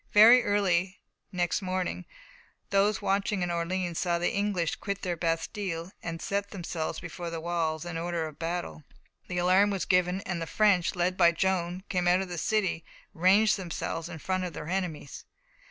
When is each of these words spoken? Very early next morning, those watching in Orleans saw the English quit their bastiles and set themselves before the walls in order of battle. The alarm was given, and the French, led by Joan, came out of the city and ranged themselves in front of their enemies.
Very 0.13 0.41
early 0.43 0.99
next 1.31 1.61
morning, 1.61 2.05
those 2.71 3.03
watching 3.03 3.43
in 3.43 3.51
Orleans 3.51 3.99
saw 3.99 4.17
the 4.17 4.31
English 4.33 4.77
quit 4.77 5.03
their 5.03 5.15
bastiles 5.15 5.91
and 6.01 6.19
set 6.19 6.49
themselves 6.49 6.99
before 6.99 7.29
the 7.29 7.39
walls 7.39 7.85
in 7.85 7.99
order 7.99 8.25
of 8.25 8.39
battle. 8.39 8.83
The 9.27 9.37
alarm 9.37 9.69
was 9.69 9.85
given, 9.85 10.21
and 10.21 10.41
the 10.41 10.47
French, 10.47 10.95
led 10.95 11.17
by 11.17 11.33
Joan, 11.33 11.83
came 11.87 12.07
out 12.07 12.21
of 12.21 12.29
the 12.29 12.39
city 12.39 12.83
and 13.13 13.21
ranged 13.21 13.57
themselves 13.57 14.09
in 14.09 14.17
front 14.17 14.43
of 14.43 14.53
their 14.53 14.69
enemies. 14.69 15.23